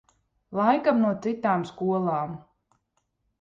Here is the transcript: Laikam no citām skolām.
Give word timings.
Laikam 0.59 1.01
no 1.05 1.11
citām 1.25 1.67
skolām. 1.73 2.33